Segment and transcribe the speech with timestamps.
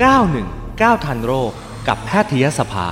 [0.00, 1.52] 919 ทันโรค
[1.88, 2.86] กับแพทยสภา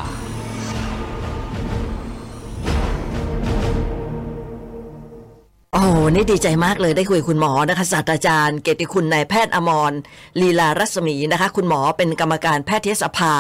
[5.73, 9.93] โอ้วันนี้ดีใจมากเลยได้คุยคุณหมอนะคะศาสตราจารย์ เกียรติคุณนายแพทย์อมร
[10.41, 13.35] ลีลารัศมีนะคะ คุณหมอเป็นกรรมการแพทยสภา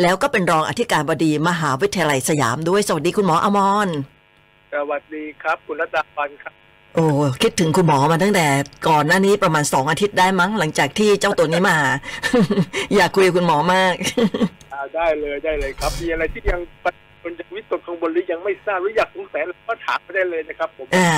[0.00, 3.88] แล้วก็เป็นรองอธิการบดีมหาวิทยาลัยสยามด้วย สวัสดีคุณหมออมร
[4.74, 6.61] สวัสดีครับ คุณรัตดาพันธ์ครับ
[6.94, 7.04] โอ้
[7.42, 8.46] คิดถึงคุณหมอมาตั้งแต่
[8.88, 11.78] ก่อนหน้านี้ประมาณสองอาทิตย์ได้มั้งหลังจากที่เจ้าตัวนี้มา
[12.96, 13.94] อยากคุยกับคุณหมอมาก
[14.72, 16.60] อ่าได้เลยได้เลยครับ มีอะไรที่ยัง
[17.22, 21.10] คนจะวิตกกังวลหรือยังไม่ทราบหรืออยากสงสัยก็ถามมาได้เลยนะครับผมอ่า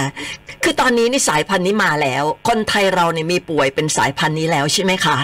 [0.63, 5.17] คือตอนนี้นี่สายพันธุ์นี้มาแล้ว คนไทยเราเนี่ยมีป่วยเป็นสายพันธุ์นี้แล้วใช่ไหมคะ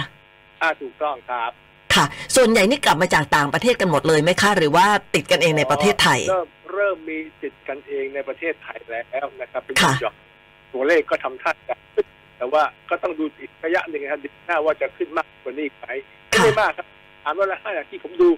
[0.62, 1.51] อ่าถูกต้องครับ
[1.95, 2.05] ค่ะ
[2.37, 10.15] ส่วนใหญ่นี่กลับมาจากต่างประเทศกันหมดเลยไหมคะหรือว่าติดกันเองในประเทศไทย เริ่มเริ่มมีติดกันเองในประเทศไทยแล้วนะครับเป็นค่ะหยอก
[10.74, 12.06] ตัวเลขก็ทำท่าจะขึ้น
[12.38, 15.87] แต่ว่าก็ต้องดูอีกระยะหนึ่งนะครับเดือนหน้าว่าจะขึ้นมากกว่านี้อีกไหม
[16.29, 16.87] ไม่ค่ะได้มากครับ
[17.24, 18.29] ถามว่าละห้าอย่างที่ผมดู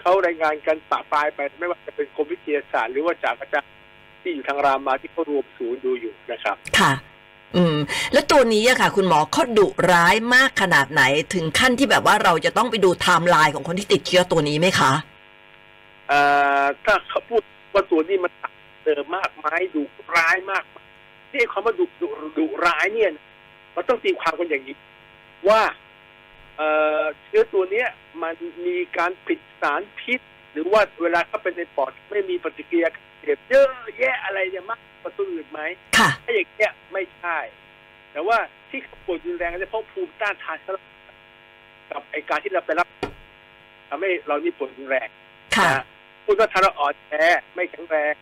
[0.00, 3.70] เขารายงานกันปะปลายไป ไม่ว่าจะเป็นกรมวิทยาศาสตร์หรือว่าจากอาจารย์
[4.22, 6.92] ที่อยู่ทางรามาที่เขารวมศูนย์ดูอยู่นะครับ ค่ะ
[7.56, 7.76] อืม
[8.12, 11.02] แล้วตัวนี้อะค่ะ คุณหมอเขาดุร้ายมากขนาดไหน
[11.34, 14.92] ถึงขั้นที่แบบว่าเราจะต้องไปดูไทม์ไลน์ของคนที่ติดเชื้อตัวนี้ไหมคะ
[16.08, 16.20] เอ่
[16.62, 17.42] อถ้าเขาพูด
[17.74, 18.32] ว่าตัวนี้มัน
[18.84, 19.82] เดิมมากไหมดุ
[20.16, 20.76] ร้ายมากไหม
[21.30, 23.10] ที่คำว่าดุดุดุร้ายเนี่ย
[23.72, 24.76] เราต้องตีความกันอย่างนี้
[25.48, 25.62] ว่า
[26.56, 26.68] เอ่
[27.00, 27.88] อเชื้อตัวเนี้ย
[28.22, 28.34] มัน
[28.66, 30.20] มีการผิดสารพิษ
[30.52, 35.60] หรือว่าเวลาเข้าไปในปอดไม่มีปฏิกิริยาเจ็บเยอะแยะอะไรเนี่ยมากกว่าตัวอื่นไหม
[35.98, 37.38] ค่ะถ้าอย่างเงี้ยไม่ใช่
[38.12, 40.82] แต่ว่าที่ปวดรุนแรงเนี่ยเพราะภูมิต้านทานของเรา
[41.90, 42.88] กับไอการที่เราไปรับ
[43.88, 45.08] ทำให้เรานี่ปวดรุนแรง
[45.56, 45.84] ค่ะนะ
[46.24, 47.14] คุณก็ทานแล้วอ่อนแอ
[47.54, 48.12] ไม่แข็งแรง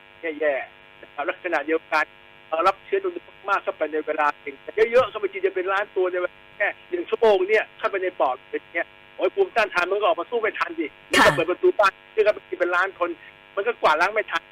[0.40, 4.54] แย่ๆนะครับลักษณะเดียวกันเรารับเชื้อตัวนี้มากเข้าไปในเวลาเอง
[4.90, 13.08] เยอะๆเข้าไปทีจะเป็นล้านตัวในเวลาแค่หนึ่งชั่วโมงเนี่ยเข้าไปในปอดเป็นเนี้ยโอ้ยภูมิต้านทานมันก็ออกมาสู้ไม่ทันดิมันก็ค่ะเปิดประตูบ้านเชื่อกันไปทีเป็นล้านคน
[13.54, 14.42] มันก็กวาดล้างไม่ทัน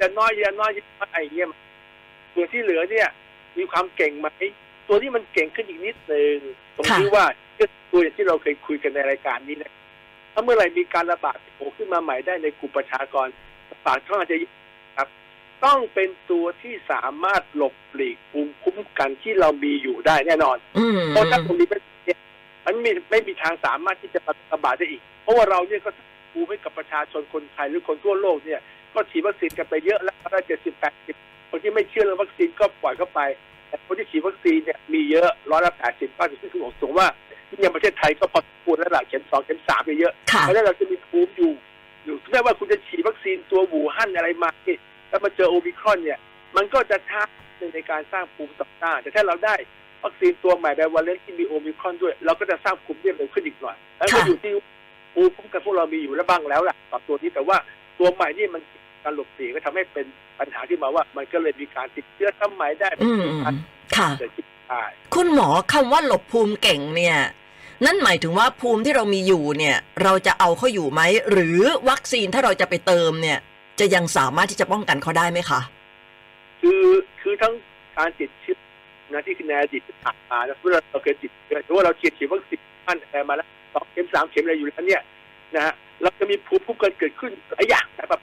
[0.00, 1.48] จะน้อยเยอะน้อยเยอะไอ้เงี้ย
[2.34, 3.08] ส่วนที่เหลือเนี่ย
[3.58, 4.28] มีความเก่งไหม
[4.88, 6.36] ตัวที่มันเก่งขึ้นอีกนิดนึง
[6.76, 7.24] ตรงที่ว่า
[7.90, 9.72] ตัวอย่างที่เราเคยคุยกันในรายการนี้นะ
[10.32, 13.26] ถ้าเมื่อไหร่มีการระบาดโผล่ขึ้นมาใหม่ได้ในกลุ่มประชากร
[13.70, 14.65] ระบาดก็อาจจะครับ
[15.64, 22.18] ต้องเป็นตัวที่สามารถหลบหลีกภูมิคุ้มกันที่เรามีอยู่ได้แน่นอนอืมเพราะถ้าตรงนี้ไม่เนี่ย
[22.64, 24.20] มันไม่ไม่มีทางสามารถที่จะ
[24.52, 25.90] ระบาดได้อีก เพราะว่าเราเนี่ยก็
[26.32, 28.60] ภูมิให้กับประชาชนคนไทยหรือคนทั่วโลกเนี่ย
[28.94, 31.16] ก็ฉีดวัคซีนกันไปเยอะแล้วได้เจ็ดสิบแปดสิบ
[31.50, 33.20] คนที่ไม่เชื่อเรื่องวัคซีนก็ปล่อยเข้าไป
[33.68, 37.06] แต่คนที่ฉีดวัคซีนเนี่ยมีเยอะร้อยละแปดสิบเก้าสิบซึ่งผู้สูงวัย
[37.48, 41.52] ที่ยังประเทศไทยก็พอสมควรแล้วล่ะเข็มสองเข็มสามไปเยอะค่ะเพราะฉะนั้นเราจะมีภูมิอยู่
[42.04, 44.78] อยู่ไม่ว่าคุณจะฉีดวัคซีนตัวอู่ฮั่นอะไรมาเนี่ย
[45.08, 46.18] แล้วมาเจอโอมิครอนเนี่ย
[46.56, 47.22] มันก็จะช้า
[47.74, 49.54] ในการสร้างภูมิต่อต้านแต่ถ้าเราได้
[50.02, 54.52] วัคซีนตัวใหม่ bivalent ที่มีโอมิครอนด้วย เราก็จะสร้างภูมิได้เร็วขึ้นอีกหน่อยแล้วก็ค่ะอยู่ที่
[55.14, 57.56] ภูมิคุ้มกันพวกเรามีอยู่แล้วบ้างแล้วแหละกับตัวนี้แต่ว่า
[57.98, 58.62] ตัวใหม่นี่มัน
[59.04, 60.06] การหลบหลีกก็ทำให้เป็น
[60.38, 63.22] ปัญหาที่มาว่า มันก็เลยมีการติดเชื้อซ้ำใหม่ได้อืม
[63.96, 64.82] ค่ะเกิดขึ้นได้
[65.14, 67.18] คุณหมอคำว่าหลบภูมิเก่งเนี่ย
[67.84, 71.00] นั่นหมายถึงว่าภูมิที่เรามีอยู่เนี่ย เราจะเอาเขาอยู่ไหม
[71.30, 73.38] หรือวัคซีนถ้าเราจะไปเติมเนี่ย
[73.80, 75.60] จะยังสามารถที่จะป้องกันเขาได้ไหมคะ
[76.60, 76.84] คือ
[77.20, 77.52] คือทั้ง
[77.96, 78.58] การติดเชื้อ
[79.12, 85.02] นะที่ในอดีตที่ผ่านมานะเมื่อเราเคยติดเชื้อหรือว่าเราฉีดเข็มวัคซีนพันแอร์มาแล้วสองเข็มสามเข็มอะไรอยู่แล้วเนี่ย
[85.54, 88.20] นะฮะเราจะมีภูมิคุ้มกันเกิดขึ้นหลายอย่างแบบ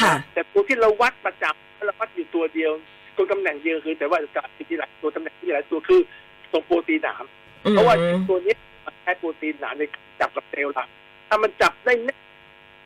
[0.00, 2.72] ค่ะ แต่ตัวที่เราวัดประจำเราวัดอยู่ตัวเดียว
[3.16, 6.00] ตัวตำแหน่งเดียวคือ แต่ว่าจะมีหลายตัวตำแหน่งที่หลายตัวคือ
[6.52, 7.24] ตรงโปรตีนหนาม
[7.64, 7.94] อืมเพราะว่า
[8.28, 10.88] ตัวนี้มันใช้โปรตีนหนาในการจับกับเซลล์หลัก
[11.28, 12.18] ถ้ามันจับได้แน่น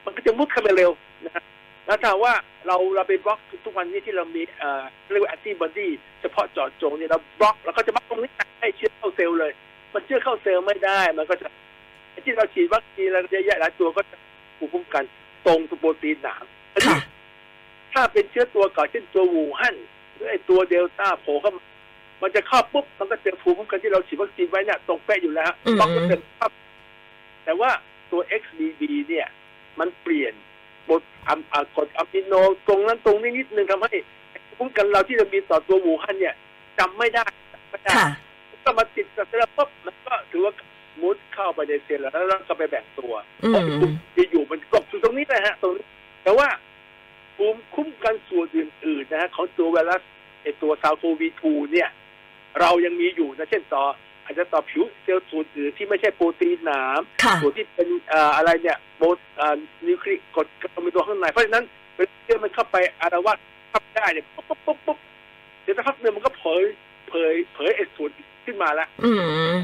[0.04, 0.90] มันก็จะมุดเข้าไปเร็ว
[1.24, 1.42] นะฮะ
[1.90, 2.34] แล้วถ้าว่า
[2.66, 5.88] เราเราไปบล็อกทุกวันนี้ที่เรามีเอ่อเรียกว่าแอนติบอดี
[6.20, 8.30] เฉพาะเจาะจงเนี่ยเราบล็อกเราก็จะบล็อกตรงนี้
[8.60, 9.52] ให้เชื้อเข้าเซลล์เลย
[9.94, 11.46] มันเชื้อเข้าเซลล์ไม่ได้ มันก็จะ
[12.10, 14.16] ไอ้ที่เราฉีดวัคซีนอะไรเยอะแยะหลายตัวก็จะ
[14.58, 15.04] ภูมิคุ้มกัน
[15.46, 17.00] ตรงตัวโปรตีนหนามอันนี้ค่ะ
[17.92, 19.76] ถ้าเป็นเชื้อตัวเก่าเช่นตัววูฮั่น
[20.14, 21.62] หรือไอ้ตัวเดลต้าโผล่เข้ามา
[22.22, 26.52] มันจะเข้าปุ๊บมันก็เจอภูมิคุ้มกันที่เราฉีดวัคซีนไว้เนี่ยตรงเป๊ะอยู่แล้วฮะอืมต้องก็เป็นปั๊บ
[27.44, 27.70] แต่ว่า
[28.10, 29.26] ตัว XBB เนี่ย
[29.80, 30.49] มันเปลี่ยนบทอะอ่า
[31.76, 32.34] กรดอะมิโน
[32.68, 33.96] ตรงนั้นตรงนี้นิดนึงทำให้
[34.46, 36.34] ภูมิคุ้มกันเราที่เรามีต่อตัววูฮั่นเนี่ย
[36.78, 38.08] จำไม่ได้จำไม่ได้ค่ะ
[38.64, 40.52] ก็มาติดกับเซลล์ปุ๊บมันก็ถือว่า
[41.02, 43.12] มุดเข้าไปในเซลล์แล้วแล้วก็ไปแบ่งตัว
[43.44, 43.62] อืมเพราะ
[44.14, 45.84] ที่อยู่มันกบอยู่ตรงนี้นะฮะ ตรงนี้
[46.22, 46.48] แต่ว่า
[47.36, 50.00] ภูมิคุ้มกันส่วนอื่นๆนะฮะของตัวไวรัส
[50.42, 51.88] ไอตัวซาโควี2เนี่ย
[52.60, 53.84] เรายังมีอยู่นะเช่นต่อ
[54.30, 59.06] อาจจะต่อผิวเซลล์ส่วนอื่นที่ไม่ใช่โปรตีนหนามค่ะส่วนที่เป็นเอ่ออะไรเนี่ยโปร
[59.36, 59.54] เอ่อ
[59.86, 61.64] นิวคลีกดก็มีตัวข้างในเพราะฉะนั้น
[61.96, 63.38] เวลาที่มันเข้าไปอารวาส
[63.70, 64.98] เข้าได้เนี่ยปุ๊บปุ๊บปุ๊บปุ๊บ
[65.62, 66.62] เดี๋ยวสักพักหนึ่งมันก็เผย
[67.08, 68.10] เผยเผยไอ้ส่วน
[68.44, 69.10] ขึ้นมาแล้วอื
[69.54, 69.56] ม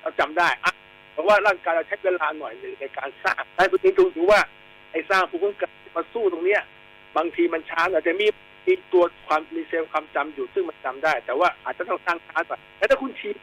[0.00, 0.72] เราจำได้อะ
[1.18, 4.40] ราะว่าร่างกายเราใช้เวลาหน่อยหนึ่งในการสร้างให้คุณดูดูว่า
[4.92, 6.62] ไอ้สร้างภูมิคุ้มกันมาสู้ตรงเนี้ย
[7.16, 8.26] บางทีมันช้าหน่อยแต่มี
[8.66, 13.36] มีตัวความมีเซลล์ความจำอยู่ซึ่งมันจำได้ แต่ว่าอาจจะต้องสร้างช้าหน่อยแต่ถ้าคุณฉีด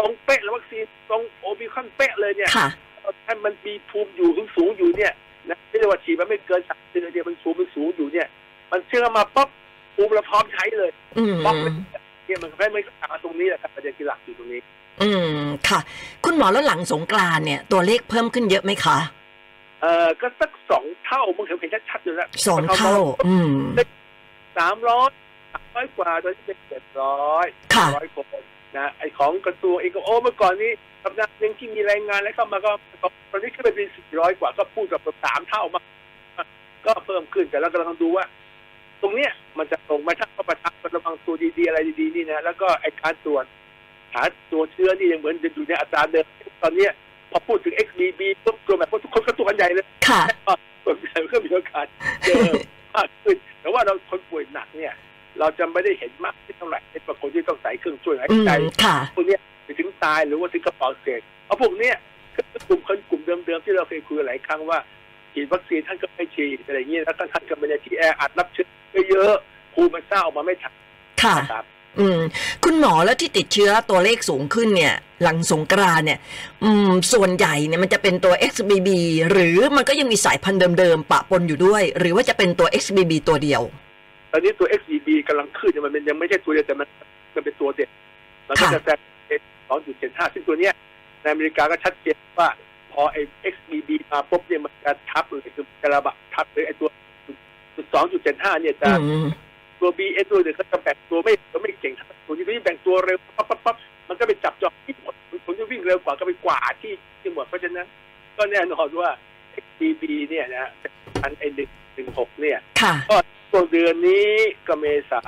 [0.00, 2.68] ตรงเป๊ะแล้ววัคซีนตรงโอมิครอนเป๊ะเลยเนี่ยค่ะ
[3.26, 5.12] ถ้ามันมีภูมิอยู่สูงสูงๆอยู่เนี่ย
[5.48, 8.28] นะไม่ใช่ว่าฉีดมันไม่เกินสามเดือนเดียวมันสูงมันสูงอยู่เนี่ย
[8.72, 9.48] มันเชื่อมาปั๊บ
[9.94, 11.72] ภูมิเราพร้อมใช้เลยอืมปั๊บเลย
[12.26, 14.60] เนี่ยมันแค่ไม่กลับมาตรงนี้แหละครับประเด็นที่หลักอยู่ตรงนี้
[15.02, 15.10] อื
[15.42, 15.80] มค่ะ
[16.24, 18.98] คุณหมอแล้วหลังสงกรานต์เนี่ย ตัวเลขเพิ่มขึ้นเยอะไหมคะ
[19.80, 23.52] เอ่อก็สักสองเท่ามึงเห็นเห็นชัดๆอยู่แล้วสองเท่า อืม
[24.58, 25.10] สามร้อย
[25.52, 28.26] สามร้อยกว่าตอนนี้เป็นเจ็ดร้อยค่ะร้อยคน
[28.76, 30.70] นะไอของกระทรวงเองก็โอ้เมื่อก่อนนี้
[31.04, 32.70] สัปดาห์หนึ่งที่มีรายงานแล้วเข้ามาก็
[33.30, 35.84] ตอนนี้ขึ้นไปเป็นสี่ร้อยกว่าก็พูดกับสามเท่ามาก
[36.86, 38.24] ก็เพิ่มขึ้นแต่เรากำลังดูว่า
[39.02, 43.44] ตรงเนี้ยมันจะตรงไหมถ้าเขาประทับระวังตัวดีๆอะไรดีๆนี่นะแล้วก็ไอการตรวจ
[44.14, 44.22] หา
[44.52, 46.26] ตัวเชื้อนี่ยังเหมือนจะอยู่ในอัตราเดิม
[46.62, 46.92] ตอนเนี้ย
[47.30, 50.20] พอพูดถึง XBB ปุ๊บตัวแบบทุกคนก็ตัวกันใหญ่เลยค่ะ
[50.84, 51.86] ส่วนใหญ่ก็มีโอกาส
[52.24, 52.42] เจอ
[52.94, 54.94] มากขึ้นแต่ว่าเราคนป่วยหนักเนี่ย
[55.38, 61.96] เราจะไม่ได้เห็นมากที่เท่าไหร่ในบางคนที่ต้องใส่เครื่องช่วยหายอืใจมค่ะพวกเนี้ยไปถึงตายหรือว่าถึงกระเป๋าเศษเพราะพวกเนี้ย
[62.36, 64.78] ก็คือกลุ่มคนกลุ่มเดิมๆที่เราเคยคุยกันหลายครั้งว่า
[65.32, 68.66] ฉีดวัคซีนท่านก็ไม่ฉีดอะไรอย่างเงี้ยแล้วก็ท่านก็ไม่ได้ที่แออัดรับเชื้อ
[69.10, 70.72] เยอะๆภูมิมันสร้างออกมาไม่ทัน
[71.22, 71.64] ค่ะนะครับ
[71.98, 72.20] อืม
[72.64, 76.18] คุณหมอแล้วที่ติดเชื้อตัวเลขสูงขึ้นเนี่ย หลังสงกรานต์เนี่ย
[76.64, 78.88] อืม ส่วนใหญ่เนี่ยมันจะเป็นตัว XBB
[79.30, 83.62] หรือมันก็ยังมีสายพันธุ์เดิมๆปะปนอยู่ด้วย หรือว่าจะเป็นตัว XBB ตัวเดียว
[84.32, 86.88] ตอนนี้ตัว XEB กำลังขึ้นเนี่ยมันเป็นยังไม่ใช่ตัวเดียวแต่มัน
[87.34, 87.88] มันเป็นตัวเด็ด
[88.48, 88.88] มันก็ค่ะจะแซ
[89.38, 90.72] งสองจุดเจ็ดห้าซึ่งตัวเนี้ย
[91.22, 92.48] ในอเมริกาก็ชัดเจนว่า
[92.92, 93.20] พอไอ้
[93.54, 96.88] XBB มาปุ๊บเนี่ยมันจะทับเลยคือกระบะทับเลยไอ้ตัว
[97.94, 99.26] สองจุดเจ็ดห้าเนี่ยจะอืม
[99.80, 103.76] ตัว BS ตัวเดียวก็จะแบ่งตัวไม่ตัวไม่เก่งเท่าตัวนี้ก็ยิ่งแบ่งตัวเร็วปั๊บปั๊บปั๊บ
[104.08, 107.86] มันก็ไปจับจองที่หมดคนที่วิ่งเร็วกว่าก็ไปกวาดที่ที่หมดเพราะฉะนั้น
[108.36, 109.10] ก็แน่นอนว่า
[109.64, 110.70] XBB เนี่ยนะ
[111.22, 113.39] อันไอ้หนึ่งหนึ่งหกเนี่ยค่ะช่วงเดื
[113.90, 114.26] อนนี้
[114.66, 115.22] ก็เมษา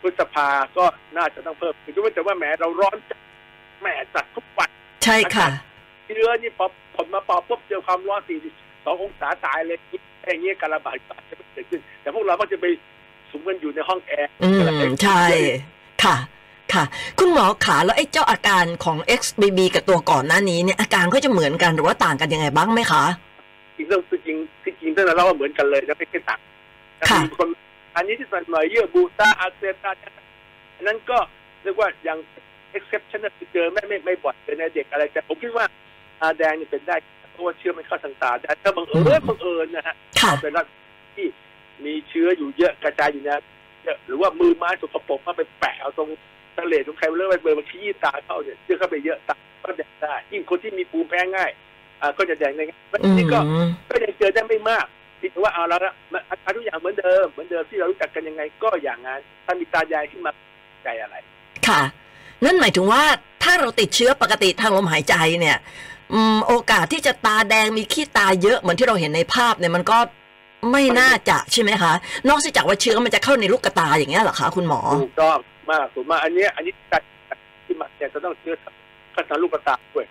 [0.00, 0.84] พฤษภาก็
[1.16, 3.20] น่าจะต้องเพิ่มถึงแต่ว่าแหมเราร้อนจัด
[3.80, 4.70] แหมจัดทุกวัน
[5.04, 5.46] ใช่ค่ะ
[6.06, 8.22] เชื้อนี่พอผลมาปอปุ๊บเจอความร้อน
[8.58, 9.78] 42องศาตายเลย
[10.30, 12.66] อย่างเงี้ยการระบาดก็อาจจะไม่เกิดขึ้น แต่พวกเราก็จะไป
[13.30, 14.50] สุมกันอยู่ในห้องแอร์อื
[14.88, 15.22] มใช่
[16.04, 16.16] ค่ะ
[16.72, 16.84] ค่ะ
[17.18, 23.04] คุณหมอขาแล้วไอ้เจ้าอาการของ XBB กับตัวก่อนหน้านี้เนี่ยอาการก็จะเหมือนกันหรือว่าต่างกันยังไงบ้างไหมคะ
[23.76, 26.40] จริงเรื่องจริงที่จริงเรื่องเราว่าเหมือนกันเลยนะไม่ใช่ต่าง
[26.96, 27.48] แต่ค่ะมีคน
[27.96, 29.90] อันนี้ที่ใส่หน่อยเยื่อบูตาอาเซตา
[30.76, 31.18] อันนั้นก็
[31.62, 32.18] เรียกว่ายัง
[32.76, 35.66] exception ที่เจอไม่ไม่ไม่บ่อยเลยในเด็กอะไรแต่ผมคิดว่า
[36.22, 36.96] อาแดงนี่เป็นได้
[37.32, 40.66] เพราะว่าเชื้อมันเข้าทางตาแต่ถ้าบังเอิญบังเอิญนะฮะค่ะเอาเป็นรัฐ
[41.16, 41.26] ที่
[41.84, 43.42] มีเชื้ออยู่เยอะกระจายอยู่นะ
[43.84, 46.08] เยอะหรือว่ามือไม้สกปรกมาไปแปะเอาตรง
[46.58, 51.50] ทะเลตรงใครเรื่องไปเบอร์มาชี้ตาเข้าเนี่ยเชื้อเข้าไปเยอะตาก็แดงได้ยิ่งคนที่มีภูมิแพ้ง่าย
[52.00, 54.86] อ่าก็จะแดงได้ง่ายแล้วอืนี่ก็มก็ยังเจอได้ไม่มาก
[55.32, 60.32] ที่ว่าเอาแล้วละมันอาการทุกอย่างเหมือนเดิมเหมือนเดิมที่เรารู้จักกันยังไงก็อย่างนั้นถ้ามีตายายขึ้นมา
[60.84, 61.16] ใจอะไร
[61.68, 61.80] ค่ะ
[62.44, 63.02] นั่นหมายถึงว่า
[63.42, 65.56] ถ้าเราติดเชื้อปกติทางลมหายใจเนี่ย
[66.12, 69.98] อืมโอกาสที่จะตาแดงมีขี้ตาเยอะเหมือนที่เราเห็นในภาพเนี่ยมันก็
[70.72, 71.92] ไม่น่าจะใช่ไหมคะ
[72.28, 75.38] นอกจากว่าเชื้อมันจะเข้าในลูกตาอย่างเงี้ยเหรอคะคุณหมอถูกต้อง
[75.70, 77.02] มากถูกมากอันเนี้ยอันนี้ตัด
[77.66, 78.54] ที่มาเนี่ยจะต้องเชื้อ
[79.14, 80.04] ขั้นตอนลูกตาด้วย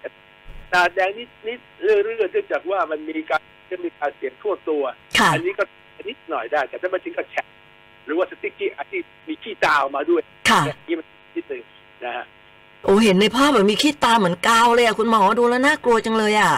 [0.76, 4.84] ตาแดงนิดนิดเรื่อยๆเนื่องจากว่ามันมีการจะมีการเสียงทั่วตัว
[5.20, 5.64] ค่ะอันนี้ก็
[6.10, 7.46] นิดหน่อยได้ แต่ถ้ามาถึงกับแฉะ
[8.06, 11.62] หรือว่าสติ๊กกี้อันที่มีขี้ตาออกมาด้วยค่ะเนี่ยนี่มันนิดหนึ่ง
[12.06, 12.26] นะฮะ
[12.84, 16.54] โอ้เห็นในภาพเหมือนมีขี้ตาเหมือนกาวเลยอะคุณหมอดูแล้วน่ากลัวจังเลยอะ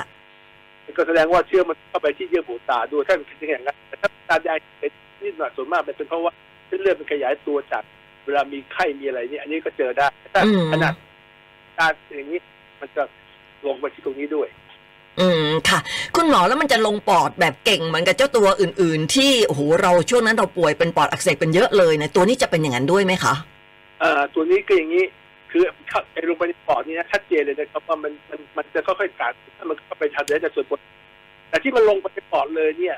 [0.97, 4.91] ก็แสดงว่าเชื้อมันเข้าไปที่เยื่อบุตาด้วยถ้ามันเป็นอย่างนั้นแต่ถ้าตาแดงเป็น
[5.23, 6.33] นิดหน่อยส่วนมากมันเป็นเพราะว่า
[6.67, 7.83] เส้นเลือดมันขยายตัวจาก
[8.25, 10.93] เวลามีไข้มีอะไรเนี่ยอันนี้ก็เจอได้ถ้าอืมขนาด
[11.77, 12.39] ตาอย่างนี้
[12.79, 13.03] มันจะ
[13.65, 14.47] ลงไปที่ตรงนี้ด้วย
[15.19, 15.79] อืมค่ะ
[16.15, 23.33] คุณหมอแล้วมันจะลงปอดแบบเก่งเหมือนกับเจ้าตัวอื่น ๆ ที่โอ้โหเราช่วงนั้นเราป่วยเป็นปอดอักเสบเป็นเยอะเลยเนี่ยตัวนี้จะเป็นอย่างนั้นด้วยไหมคะ
[23.99, 25.05] เอ่อตัวนี้ก็อย่างนี้
[25.51, 30.79] คือเข้าไอ้ลงไปในปอดนี่นะชัดเจนเลยนะครับว่ามันมันมันจะค่อยๆกัดถ้ามันเข้าไปทางเดินจะส่วนบน
[31.49, 32.97] แต่ที่มันลงไปในปอดเลยเนี่ย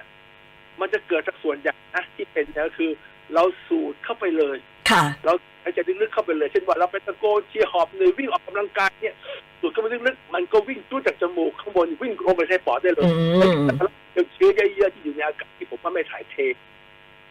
[0.79, 2.91] มันจะเกิดจากส่วนใหญ่นะที่เป็นเนี่ยก็คือ
[3.33, 4.57] เราสูดเข้าไปเลย
[4.89, 9.15] ค่ะ เราหายใจลึกๆเข้าไปเลย เช่นว่าเราไปตะโกนเชียร์หอบเหนื่อยวิ่งออกกำลังกายเนี่ย
[9.59, 13.67] สูดเข้าไปลึกๆมันก็วิ่งตู้จากจมูกข้างบนวิ่งลงไปในปอดได้เลยอืม
[14.13, 16.35] แล้วเชื้อเยอะๆที่อยู่ในอากาศที่ผมว่าไม่ถ่ายเท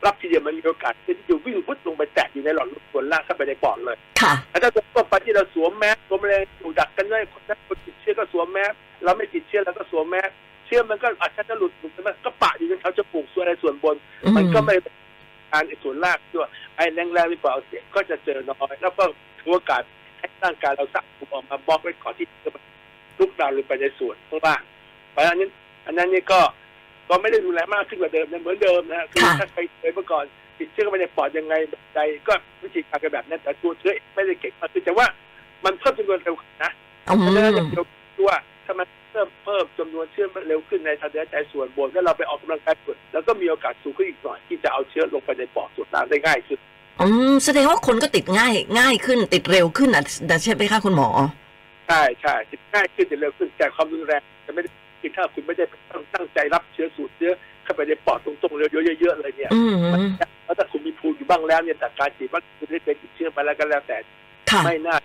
[0.04, 8.72] รับทีเดียวมันมีโอกาสที่จะวิ่งพุดลงไปแตะอยู่ในหลอดลมส่วนล่างเข้าไปในปอดเลยค่ะแต่ถ้าตัวไปที่เราสวมแมสสวมอะไรอยู่ดักกันได้คนนั้นคนติดเชื้อก็สวมแมส
[9.04, 10.30] เราไม่ติดเชื้อเราก็สวมแมส
[10.66, 14.90] เชื้อมันก็อาจจะหลุดหลุดมันก็ปะอยู่ในแถวจมูกส่วนอะไรส่วนบนอืมมันก็ไม่ได้
[15.52, 19.04] การไอ้ส่วนล่างด้วยไอ้แรงๆที่ปล่อยเอาเสียงก็จะเจอน้อยแล้วก็
[19.38, 19.97] ถือโอกาสให้
[20.44, 22.50] ร่างกายเราสั่งภูมิออกมาบล็อกไว้ก่อนที่จะ
[23.18, 24.62] ลุกดาวน์ลงไปในส่วนข้างล่าง
[25.12, 25.50] เพราะฉะนั้น
[25.86, 26.40] อันนั้นนี่ก็
[27.08, 30.24] ก็ไม่ได้ดูแลมากขึ้นกว่าเดิมนะเหมือนเดิมนะคือค่ะถ้าเคยเคยเมื่อก่อน
[30.58, 35.06] ติดเชื้อเข้าไปในปอดยังไงแบบใดก็วิธีการกันแบบนั้นแต่ตัวเชื้อไม่ได้เก่งมากคือแต่ว่า
[35.64, 36.72] มันเพิ่มจำนวนเร็วขึ้นนะ
[37.08, 46.58] อืเพราะฉะนั้นมเดี๋ยวดูว่าถ้ามันเพิ่มเพิ่มจำนวนเชื้อเร็วขึ้นในทางเดินหายใจส่วนบนแล้วเราไปออกกำลังกายส่วนแล้วก็มีโอกาสสูงขึ้นอีกหน่อยที่จะเอาเชื้อลงไปในปอดส่วนล่างได้ง่ายขึ้น
[47.00, 50.02] อืมแสดงว่าคนก็ติดง่าย ง่ายขึ้น ติดเร็วขึ้นอะ
[50.42, 51.08] ใช่ไหมคะคุณหมอ
[51.88, 57.32] ใช่ใช่ติดง่ายขึ้นจะเร็วขึ้นแต่ความรุนแรงจะไม่ได้คือถ้าคุณไม่ได้ตั้งตั้งใจรับเชื้อสูดเชื้อ
[57.64, 59.74] เข้าไปในปอดตรงๆเยอะๆเลยเนี่ยอืม
[60.44, 63.96] แล้วถ้าคุณมีภูมิอยู่บ้างแล้วเนี่ยแต่การฉีดวัคซีนได้เป็นติดเชื้อไปแล้วก็แล้วแต่
[64.50, 64.96] ค่ะไม่น่า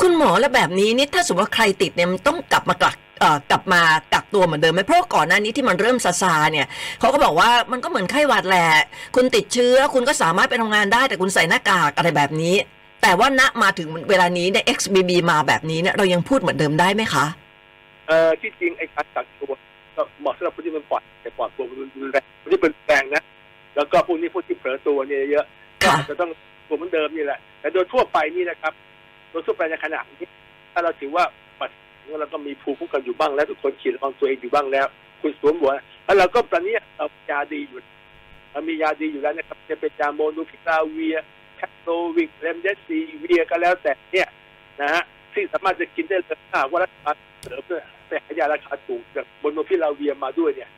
[0.00, 3.01] คุณหมอแล้วแบบนี้นี่ถ้าสมมติว่าใครติดเนี่ยมันต้องกลับมากักเอ่อ
[3.50, 6.66] กลับมากักตัวเหมือนเดิมไหมเพราะว่าก่อนหน้านี้ที่มันเริ่มซาซาเนี่ย
[7.00, 8.68] เขาก็บอกว่ามันก็เหมือนไข้หวัดแหละ
[9.16, 12.54] คุณติดเชื้อคุณก็สามารถไปทำงานได้แต่คุณใส่หน้ากากอะไรแบบนี้
[13.02, 17.24] แต่ว่าณมาถึงเวลานี้เนี่ย XBB มาแบบนี้เนี่ยเรายังพูดเหมือนเดิมได้ไหมคะ
[18.08, 19.52] เอ่อที่จริงไอ้การกักตัว
[19.96, 23.22] ก็เหมาะสำหรับผู้ที่มันปลอดแต่ปลอดตัวมันรุนแรงผู้ที่เป็นแรงนะ
[23.76, 25.44] แล้วก็พวกนี้พวกที่เผลอตัวเนี่ยเยอะ
[25.82, 26.30] ก็ค่ะอาจจะต้อง
[26.68, 28.72] ตัวเหมือนเดิมนี่แหละแต่โดยทั่วไปนี่นะครับ
[29.30, 30.24] โดยทั่วไปในขณะนี้
[30.72, 31.24] ถ้าเราถือว่า
[32.02, 34.86] ปัจจุบันเราก็มีภูมิคุ้มกันอยู่บ้างแล้วทุกคนฉีดระวังตัวเองอยู่บ้างแล้ว
[35.20, 35.72] คุณสวมหัว
[36.04, 37.80] แล้วเราก็ตอนนี้เรามียาดีอยู่
[38.52, 44.28] เรามียาดีอยู่แล้วนะครับจะเป็นยา molnupiravir Paxlovid remdesivir ก็แล้วแต่เนี่ย
[44.80, 47.10] นะฮะที่สามารถจะกินได้เลยถ้าหากว่ารักษา
[47.42, 50.70] เสริมเนี่ยไปหายาราคาถูกแบบ molnupiravir มาด้วยเนี่ย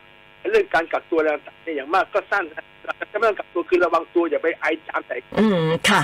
[0.50, 2.64] เรื่องการกักตัวอะไรต่างๆเนี่ยอย่างมากก็สั้นนะ
[3.12, 6.00] จะไม่ต้องกักตัวคือระวังตัวอย่าไปไอจามใส่อืมค่ะ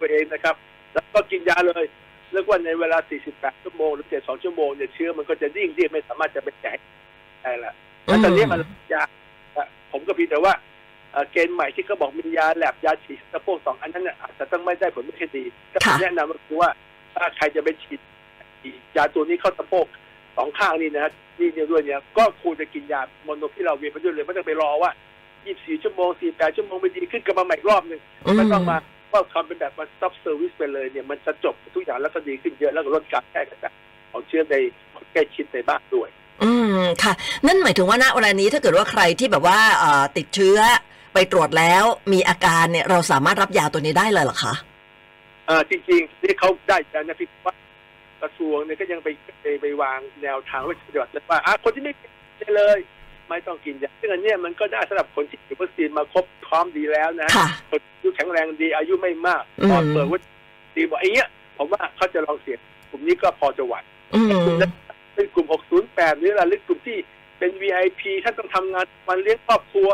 [0.00, 0.54] ตัวเองนะครับ
[0.92, 1.84] แล้วก็กินยาเลย
[2.32, 2.98] เรียกว่าในเวลา
[3.30, 6.78] 48 ชั่วโมงหรือ 72 ชั่วโมงเนี่ยเชื้อมันก็จะดิ่งที่ไม่สามารถจะไปแจก
[7.42, 7.72] ได้ละ
[8.04, 8.60] แล้วตอนนี้มัน
[8.92, 9.02] ยา
[9.92, 10.54] ผมก็เพียงแต่ว่า
[11.12, 16.70] เอ่อเกณฑ์ใหม่ที่เขาบอกมียาแลบยาฉีดสะโพกสองอันนั้นเนี่ยอาจจะต้องไม่ได้ผลไม่ค่อยดีก็ค่ะแนะนำก็คือว่า
[17.14, 18.00] ถ้าใครจะไปฉีด
[18.96, 19.86] ยาตัวนี้เข้าสะโพก
[20.36, 21.06] สองข้างนี่นะ
[21.38, 24.90] นี่เนี่ยด้วยเนี่ยก็ควรจะกินยาโมโนพิลาเวียไปด้วยเลยไม่ต้องไปรอว่า
[25.36, 28.00] 24 ชั่วโมง 48 ชั่วโมงไม่ดีขึ้นก็มาใหม่อีกรอบหนึ่ง
[28.36, 28.78] ไม่ต้องมา
[29.12, 33.74] ว่าทำเป็นแบบมา stop service ไปเลยเนี่ยมันจะจบทุกอย่างแล้วก็ดีขึ้นเยอะแล้วก็ลดการแพร่กระจาย
[34.12, 34.54] ของเชื้อใน
[34.94, 36.08] คนใกล้ชิดในบ้านด้วย
[36.42, 37.12] อืมค่ะ
[37.46, 40.58] นั่นหมายถึงว่าณเวลานี้ถ้าเกิดว่าใครที่แบบว่าเอ่อติดเชื้อ
[41.14, 44.54] ไปตรวจแล้วมีอาการเนี่ยเราสามารถรับยาตัวนี้ได้เลยเหรอคะ
[45.48, 47.54] อ่าจริงๆที่เขาได้แล้วนะพี่ว่า
[48.22, 49.08] กระทรวงเนี่ยก็ยังไป
[49.42, 52.78] ไปไปวางแนวทางไว้ปฏิบัติว่าอะคนที่ไม่เป็นเลย
[53.28, 60.20] ไม่ต้องกินยาซึ่งอันเนี้ยมันก็ได้สำหรับคนที่ฉีดวัคซีนมาครบพร้อมดีแล้วนะค่ะคนอายุแข็งแรงดีอายุไม่มากอืมปอดเปิดว่า
[60.76, 62.58] ดีบอกไอ้เงี้ย ผมว่าเขาจะลองเสี่ยง
[62.90, 63.74] กลุ่มนี้ก็พอจะไหว
[64.14, 64.28] อืม
[65.14, 65.46] เป็นกลุ่ม
[65.82, 66.98] 608 หรืออะไรหรือกลุ่มที่
[67.38, 69.88] เป็น VIP ท่านต้องทำงานวันเลี้ยงครอบครัว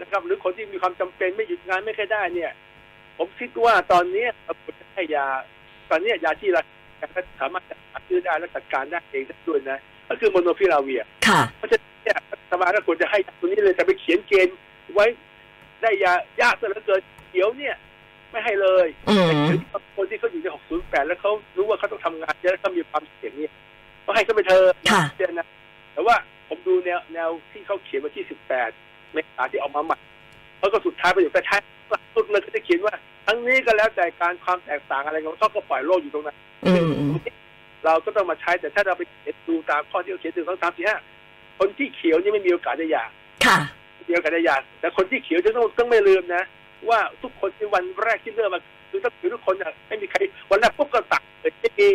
[0.00, 2.52] นะครับ หรือคนที่มีความจำเป็นไม่หยุดงานไม่เคอยได้เนี่ย
[3.18, 5.26] ผมคิดว่าตอนนี้เราควรจะให้ยา
[5.90, 6.62] ตอนนี้ยาที่เรา
[7.40, 14.56] สามารถจะหาซื้อได้และจัดการได้เองได้ด้วยนะ ก็คือโมโนพิลาเวียค่ะเพราะฉะนั้นเนี่ยรัฐบาลก็ควรจะให้ยาตัวนี้เลยแต่ไปเขียนเกณฑ์
[14.94, 15.06] ไว้
[15.82, 17.02] ได้ยายากซะเหลือเกิน
[17.32, 17.74] เดี๋ยวเนี่ย
[18.30, 19.58] ไม่ให้เลยอืมหรือ
[19.96, 20.46] คนที่เขาอยู่ใน
[20.78, 23.52] 608 แล้วเขารู้ว่าเขาต้องทำงานเยอะแล้วเขามีความเสี่ยงเนี่ย
[24.04, 25.46] ก็ให้เขาไปเธอะค่ะเดือนนะ
[25.92, 26.16] แต่ว่า
[26.48, 28.24] ผมดูแนวแนวที่เขาเขียนวันที่
[28.68, 29.98] 18 เมษายนที่ออกมาใหม่
[30.60, 31.60] แล้วก็สุดท้ายไปอยู่แต่ท้าย
[32.14, 32.94] สุดเลยเขาจะเขียนว่า
[33.26, 36.90] ทั้งนี้ก็แล้วแต่การความแตกต่างอะไรกันเขาก็ปล่อยโลกอยู่ตรงนั้นอืม
[37.84, 40.96] เราก็ต้องมาใช้แต่ถ้าเราไปเขียนดูตามข้อที่เขาเขียนถึงสองสามสี่ห้า
[41.58, 43.04] คนที่เขียวนี่ไม่มีโอกาสได้หย่า
[43.46, 43.58] ค่ะ
[43.94, 46.42] ไม่มีโอกาสได้หย่าแต่คนที่เขียวจะต้องต้องไม่ลืมนะ
[46.88, 48.60] ว่าทุกคนในวันแรกที่เริ่มมา
[48.90, 50.18] คือต้องคือทุกคนอะไม่มีใคร
[50.50, 51.88] วันแรกปุ๊บก็ตัดเลยไม่มี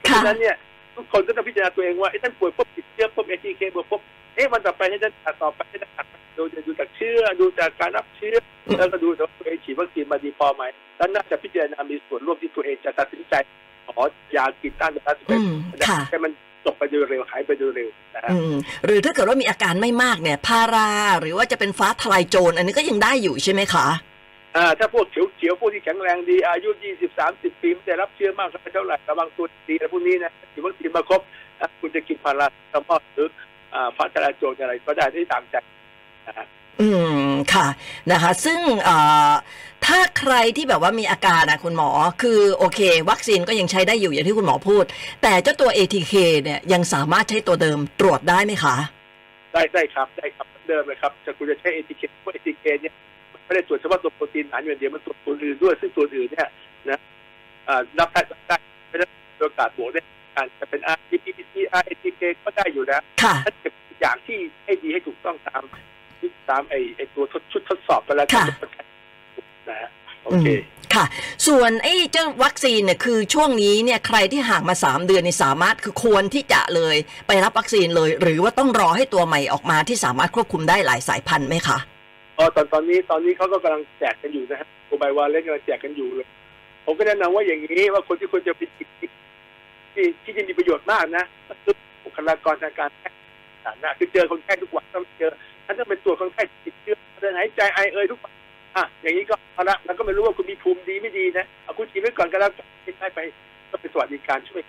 [0.00, 0.56] เพราะฉะนั้นเนี่ย
[0.96, 4.00] ทุกคนก็ต้องพิจารณาตัวเองว่าไอ้ท่านป่วยปุ๊บติดเชื้อปุ๊บเอทีเคบวกปุ๊บ
[4.34, 8.34] เอ๊ะวันต่อไปให้ท่านตัดต่อไปให้ท่านตัดดูดูจากเชื้อดูจากการรับเชื้อ
[8.78, 10.62] แล้วก็ดูว่าตัวเองฉีดวัคซีนมาดีพอไหม
[10.96, 13.34] แล้วน่าจะพิจารณามีส่วนร่วมที่ตัวเองจะตัดสินใจ
[13.86, 14.02] ขอ
[14.36, 15.50] ยากินต้านไวรัสอืม
[15.88, 16.32] ค่ะให้มัน
[16.66, 18.54] จบไปโดยเร็วหายไปโดยเร็วนะฮะอืม
[18.84, 23.86] หรือถ้าเกิดว่ามีอาการไม่มากเนี่ยพาราหรือว่าจะเป็นฟ้าทลายโจรอันนี้ก็ยังได้อยู่ใช่ไหมคะ
[24.56, 31.20] อ่าถ้าพวกเขียวๆพวกที่แข็งแรงดีอายุ20 30ปีไม่ได้รับเชื้อมากเท่าไหร่ระวังตัวดีอะไรพวกนี้นะฉีดวัคซีนมาครบ
[31.60, 33.28] อะคุณจะกินพาราเซตามอลหรือ
[33.74, 35.56] อ่าฟ้าทลายโจรอะไรก็ได้ที่ตามใจ
[36.26, 36.46] นะฮะ
[36.80, 37.66] อืมค่ะ
[38.12, 38.96] นะคะ ซึ่งเอ่
[39.28, 41.90] ถ้าใครที่แบบว่ามีอาการนะคุณหมอ
[42.22, 42.80] คือโอเค
[43.10, 44.84] วัคซีนก็ยังใช้ได้อยู่อย่างที่คุณหมอพูด
[45.22, 48.76] แต่เจ้าตัว ATK เนี่ยยังสามารถใช้ตัวเดิมตรวจได้ไหมคะ
[49.52, 52.94] ได้ได้ครับได้ครับเหมือนเดิมเลยครับจะคุณจะใช้ ATK เพราะ ATK เนี่ย
[53.32, 56.48] มันไม่ได้ตรวจเฉพาะตัวโปรตีนหนามอย่างเดียวมันตรวจตัวอื่นด้วยซึ่งตัวอื่นเนี่ย
[56.88, 56.98] นะ
[57.68, 58.56] อ่ารับได้รับได้
[58.88, 59.06] ไม่ได้
[59.36, 60.00] มีโอกาสบวกได้
[60.34, 65.62] การจะเป็น R T P C R A T K ก็ได้อยู่แล้วค่ะถ้าเก็บอย่างที่ให้ดีให้ถูกต้องตาม
[66.50, 68.46] ตามไอ้ไอ้ตัวทดชุดทดสอบไปแล้วค่ะ
[69.68, 69.88] นะฮะ
[70.24, 70.50] โออืเคม
[70.94, 71.04] ค่ะ
[71.46, 76.96] ส่วนไอ้เจ้าวัคซีนเนี่ยคือช่วงนี้เนี่ยใครที่ห่างมา 3 เดือนนี่สามารถคือควรที่จะเลย
[77.26, 81.78] ไปรับวัคซีนเลย หรือว่าต้องรอให้ตัวใหม่ออกมาที่สามารถควบคุมได้หลายสายพันธุ์ไหมคะ
[82.38, 86.26] อ๋อตอนตอนนี้ตอนนี้เขาก็กำลังแจกกันอยู่นะฮะโมบายวาเลนกำลังแจกกันอยู่เลย
[86.84, 88.88] ผมก็แนะนำว่าอย่างนี้ว่าคนที่ควรจะไปฉีด
[89.94, 93.18] ที่ที่จะมีประโยชน์มากนะก็คือบุคลากรทางการแพทย์
[93.64, 95.32] สาธารณะคือเจอคนไข้ทุกวันต้องเจอ
[95.66, 98.20] ท่านต้องเป็นตัวจคนไข้ติดเชื้อเดินหายใจไอเอยทุก
[98.76, 102.66] อะอย่างนี้ก็เอาละมันก็ไม่รู้ว่าคุณมีภูมิดีไม่ดีนะเอาคุณฉีดไว้ก่อนก็แล้วกัน
[102.98, 103.20] ไม่ไป
[103.70, 104.62] ก็เป็นสวัสดิการช่วย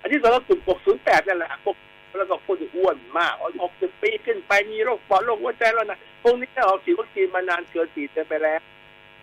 [0.00, 0.60] อันที่สองก็กลุ่ม
[0.94, 1.76] 608 นั่นแหละพวก
[2.18, 3.32] แล้วก็คนอ้วนมาก
[3.70, 8.60] 60ปีขึ้นไปมีโรคปอดโรคหัวใจแล้วนะพวกนี้ออกฉีดวัคซีนมานานเกินสี่เดือนไปแล้ว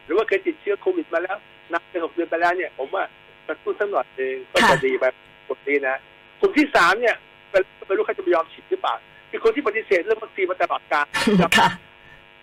[0.06, 1.38] หรือว่าเคยติดเชื้อโควิดมาแล้ว
[1.72, 3.04] นับเป็นหกเดือนไปแล้วเนี่ย ผมว่า
[3.48, 5.14] กระตุ้นสักหน่อยเองก็จะดีแบบ
[5.48, 5.96] กลุ่มนี้นะ
[6.40, 7.16] กลุ่มที่สามเนี่ย
[7.50, 8.96] เป็นไม่รู้ใครจะไปยอมฉีดหรือเปล่า
[9.34, 11.06] คือคนที่ปฏิเสธเรื่องวัคซีนมาตลอดกาล
[11.60, 11.70] ค่ะ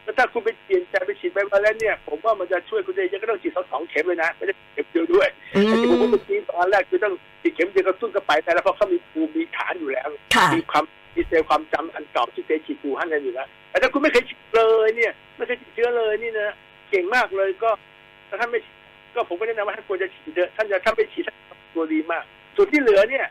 [0.04, 16.54] แล้วถ้าคุณไปเปลี่ยนใจไปฉีดไปมาแล้วเนี่ย ผมว่ามันจะช่วยคุณได้เยอะก็ต้องฉีดทั้งสองเข็มเลยนะไม่ได้เข็มเดียวด้วยอืไอ้ที่ผมพูดมเมื่อกี้ตอนแรกคือต้องฉีดเข็มเดียวกระตุ้นกระไปแต่แล้วเพราะเขามีภูมิมีฐานอยู่แล้วค่ะมีความมีเซลล์ความจำอันเก่าที่เคยฉีดปูฮั่นกันอยู่แล้วแต่ถ้าคุณไม่เคยฉีดเลยเนี่ยไม่เคยฉีดเชื้อเลยนี่นะ
[16.90, 17.70] เก่งมากเลยก็
[18.28, 18.76] ถ้าท่านไม่ฉีด
[19.14, 21.36] ก็ผมก็แนะนำว่าท่านควรจะฉีดเถอะท่านจะถ้าไม่ฉีดท่าน
[21.74, 22.24] ตัวดีมาก
[22.56, 23.26] ส่วนที่เหลือเนี่ย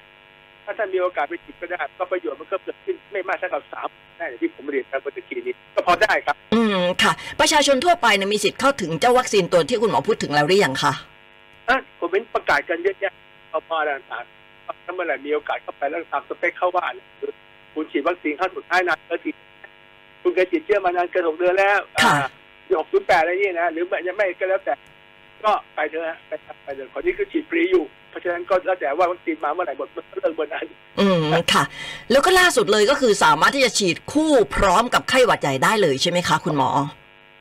[0.69, 10.93] ถ้าท่านมีโอกาสไปฉีดก็ได้ก็ประโยชน์มันก็เกิดขึ้นไม่มากเท่ากับสามได้อย่างที่ผมเรียนไปเมื่อกี้นี้ก็พอได้ครับ อืมค่ะ ประชาชนทั่วไปเนี่ยมีสิทธิ์เข้าถึงเจ้าวัคซีนตัวที่คุณหมอพูดถึงแล้วหรือยังคะ
[11.69, 13.13] อะผมเป็นประกาศกันเยอะแยะ
[13.51, 17.31] พอพอต่างๆถ้าเมื่อไหร่มีโอกาสเข้าไปแล้วตามสเปคเข้าบ้านคือ
[17.73, 19.31] คุณฉีดวัคซีนเข้าสุดท้ายนานเกินที
[20.21, 22.15] คุณเคยฉีดเชื้อมานานเกินหกเดือนแล้วค่ะ
[22.79, 24.73] หกศูนย์แปดอะไรนี่นะหรือไม่ยังไม่ก็แล้วแต่
[25.45, 26.31] ก็ไปเถอะฮะไป
[26.63, 30.65] ไปเถอะคนนี้คือฉีดฟรีอยู่ เพราะฉะนั้นก็แล้วแต่ว่าวัคซีนมาเมื่อไหร่หมดมันก็เรื่องบนนั้น
[30.99, 31.21] อืม
[31.53, 31.63] ค่ะ
[32.11, 36.69] แล้วก็ล่าสุดเลยก็คือสามารถที่จะฉีดคู่พร้อมกับไข้หวัดใหญ่ได้เลยใช่ไหมคะ คุณหมอ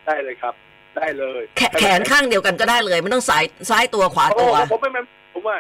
[0.06, 0.54] ได้เลยครับ
[0.96, 5.00] ได้เลยแขแขนข้างเดียวกันก็ได้เลยไม่ต้องสายซ้ายตัวขวาโอ้ตัวผมไม่ไม่
[5.32, 5.56] ผมว่า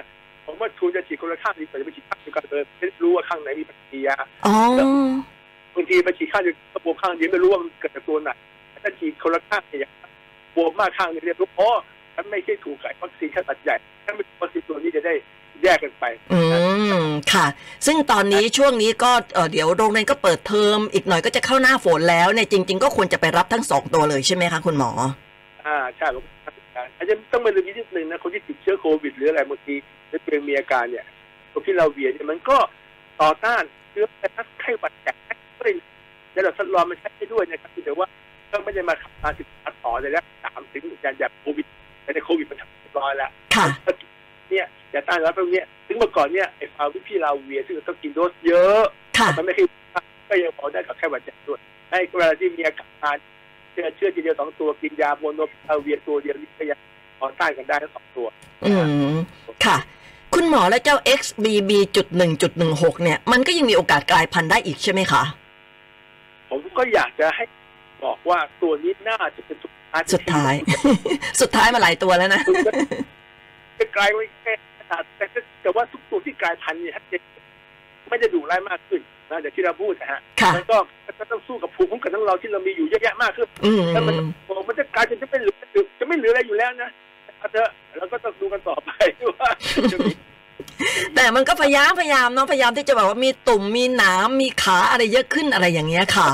[0.46, 4.16] ผมว่าคุณจะฉีดคนละข้างดีกว่าจะไปฉีดข้างเดียวกันเลยไม่รู้ว่าข้างไหนมีปฏิกิริยา
[4.46, 4.56] อ๋อ
[5.74, 8.30] บางทีไปฉีดข้างเดียวก็บวมข้างเดียวไม่รู้ว่ามันเกิดจากตัวไหน
[8.82, 9.90] ถ้าฉีดคนละข้างเนี่ย
[10.56, 11.70] บวมมากข้างหนึงเรียกรู้อ๋อ
[12.20, 15.14] ฉันไม่ใช่ถูกกับวัคซีนแค่ตัดใหญ่ฉันไม่ถูกวัคซีนตัวนี้จะได้
[15.62, 16.40] แยกกันไป อื
[17.00, 17.02] ม
[17.32, 17.46] ค่ะ
[17.86, 24.90] ซึ่งตอนนี้ช่วงนี้ก็เอ่อเดี๋ยวโรงเรียนก็เปิดเทอม อีกหน่อยก็จะเข้าหน้าฝนแล้วเนี่ยจริง ๆ ก็ควรจะไปรับทั้งสองตัวเลยใช่ไหมคะคุณหมอ
[25.66, 26.24] อ่า ใช่ผม
[26.96, 29.74] อาจจะต้องมาลืมนิดนึงนะคนที่ติดเชื้อโควิด หรืออะไรบางที
[30.08, 31.04] แล้วตัวเองมีอาการเนี่ย
[31.52, 32.58] ตัวที่เราเวียนเนี่ยมันก็
[33.20, 35.14] ต่อต้านเชื้อไวรัสไข้หวัดใหญ่
[35.60, 35.72] ด้วย
[36.32, 38.06] ในระดับทดลองมันใช้ได้ด้วยนะครับแต่ว่า
[38.50, 41.66] ก็ไม่ได้มาทำการศึกษาต่อในระดับสามถึงการแบบโควิด
[42.08, 43.66] แต่ในโควิดมันทำเรียบร้อยแล้วค่ะ
[44.50, 48.80] เนี่ยอย่าต้านรับพวกเนี้ยถึงเมื่อก่อนเนี่ยไอ้ฟาวิพิลาเวียซึ่งเราต้องกินโดสเยอะ
[49.18, 49.66] ค่ะมันไม่เคย
[50.30, 53.16] ก็ยังพอได้กับไข้หวัดใหญ่ด้วยให้เวลาที่มีอาการ
[53.72, 56.78] เชื้อเชื้อทีเดียวสองตัวกินยาโมโนพาเวียตัวเดียวนี่ก็ยัง
[57.18, 58.26] พอต้านกันได้ทั้งสองตัว
[58.64, 58.72] อื
[59.14, 59.16] ม
[59.64, 59.76] ค่ะ
[60.34, 65.22] คุณหมอและเจ้า XBB จุดหนึ่งจุดหนึ่งหกเนี่ย มันก็ยังมีโอกาสกลายพันธุ์ได้อีกใช่ไหมคะ
[66.50, 67.44] ผมก็อยากจะให้
[68.04, 69.77] บอกว่าตัวนี้น่าจะเป็นสุดท้าย
[70.14, 70.54] สุดท้าย
[71.40, 72.72] สุดท้ายมาหลายตัวแล้วนะคุณจะ
[73.78, 74.52] จะกลายไว้แค่
[75.16, 75.26] แต่
[75.62, 77.22] แต่ว่าทุกตัวที่กลายพันธุ์เนี่ยชัดเจน
[78.08, 80.78] ไม่ได้ดุร้ายมากขึ้นนะอย่างที่เราพูดนะฮะค่ะมันก็
[81.18, 84.14] ก็ต้องสู้กับภูมิคุ้มกันของเราที่เรามีอยู่เยอะแยะมากขึ้นอืมแล้วมัน
[84.46, 85.56] โอ้มันจะกลายเป็นจะไม่เหลือ
[85.98, 86.90] จะไม่เหลืออะไรอยู่แล้วนะ
[87.38, 88.90] เอาเถอะแล้วก็ต้องดูกันต่อไป
[89.32, 89.50] ว่า
[89.92, 90.12] จะมี
[91.14, 96.28] แต่มันก็พยายามพยายามเนาะพยายามที่จะแบบว่ามีตุ่มมีหนามมีขาอะไรเยอะขึ้นอะไรอย่างเงี้ยค่ะ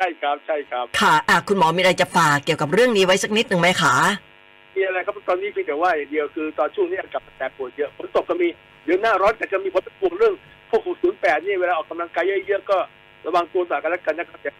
[0.00, 3.94] ใช่ครับใช่ครับ ค่ะอะคุณหมอมีอะไรจะฝากเกี่ยวกับเรื่องนี้ไว้สักนิดหนึ่งไหมคะ
[4.74, 8.48] มีอะไรครับตอนนี้เพียงแต่ว่าอย่างเดียวคือตอนช่วงนี้อากาศแปรปรวนเยอะฝนตกก็มี
[8.84, 10.34] เดี๋ยวหน้าร้อนแต่จะมีผลพวงเรื่อง
[10.70, 12.76] พวก608นี่เวลาออกกำลังกายเยอะๆก็
[13.26, 14.54] ระวังตัวหน่อยกันแล้วกันนะครับอย่า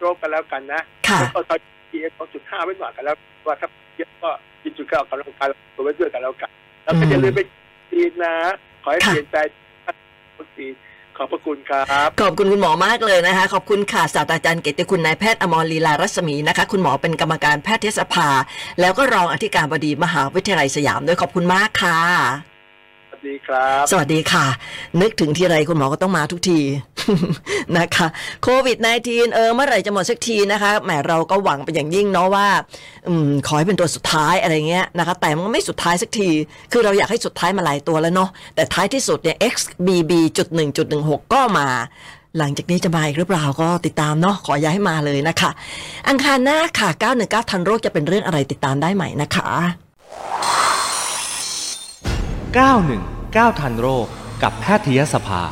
[0.00, 1.58] โรคกันแล้วกันนะค่ะแล้วก็ตอน
[1.90, 4.30] PM 2.5ไว้หน่อยกันแล้วว่าถ้าเยอะก็
[4.62, 6.50] กินจุดก็ออกกำลังกายตัวไว้ด้วยกันแล้วกัน
[6.84, 7.40] แล้วก็อย่าลืมไป
[7.90, 8.34] ฉีดนะ
[8.82, 9.36] ขอให้ค่ะเปลี่ยนใจ
[10.38, 10.72] วัคซีน
[11.18, 18.28] ขอบพระคุณครับ ขอบคุณคุณหมอมากเลยนะคะ ขอบคุณค่ะศาสตราจารย์เกียรติคุณนายแพทย์อมรลีลารัศมีนะคะ คุณหมอเป็นกรรมการแพทยสภา
[18.80, 21.98] แล้วก็รองอธิการบดีมหาวิทยาลัยสยามด้วยขอบคุณมากค่ะ
[23.10, 24.46] สวัสดีครับ สวัสดีค่ะ
[25.00, 26.58] นึกถึงทีไรคุณหมอก็ต้องมาทุกที
[27.78, 28.06] นะคะ
[28.42, 32.48] โควิด -19 เออเมื่อไหร่จะหมดสักทีนะคะแหมเราก็หวังเป็นอย่างยิ่งเนาะว่า
[33.08, 36.28] อืมขอให้เป็นตัวสุดท้ายอะไรเงี้ยนะคะแต่มันไม่สุดท้ายสักที
[36.72, 41.66] คือเราอยากให้สุดท้ายมาหลายตัวแล้วเนาะแต่ท้ายที่สุดเนี่ย XBB จุดหนึ่งจุดหนึ่งหกก็มา
[42.38, 45.50] หลังจากนี้จะมาอีกหรือเปล่าก็ติดตามเนาะขออย่าให้มาเลยนะคะ
[46.08, 46.88] อังคารหน้าค่ะ
[47.20, 49.48] 919 ทันโรคจะเป็นเรื่องอะไรติดตามได้ใหม่นะคะ
[52.68, 54.06] 919 ทันโรค
[54.42, 55.42] กับแพทยสภา